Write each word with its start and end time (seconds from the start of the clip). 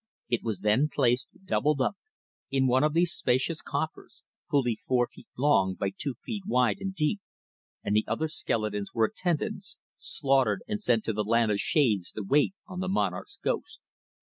It 0.29 0.41
was 0.41 0.61
then 0.61 0.89
placed, 0.91 1.29
doubled 1.45 1.79
up, 1.79 1.95
in 2.49 2.65
one 2.65 2.83
of 2.83 2.93
these 2.93 3.13
spacious 3.13 3.61
coffers 3.61 4.23
fully 4.49 4.79
four 4.87 5.05
feet 5.05 5.27
long 5.37 5.75
by 5.75 5.91
two 5.95 6.15
feet 6.25 6.41
wide 6.47 6.77
and 6.79 6.91
deep 6.95 7.19
and 7.83 7.95
the 7.95 8.05
other 8.07 8.27
skeletons 8.27 8.95
were 8.95 9.05
attendants, 9.05 9.77
slaughtered 9.97 10.63
and 10.67 10.81
sent 10.81 11.03
to 11.03 11.13
the 11.13 11.23
land 11.23 11.51
of 11.51 11.59
Shades 11.59 12.11
to 12.13 12.23
wait 12.23 12.55
on 12.65 12.79
the 12.79 12.89
monarch's 12.89 13.37
ghost. 13.43 13.79